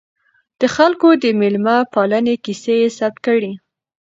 [0.59, 3.51] د خلکو د میلمه پالنې کیسې یې ثبت کړې.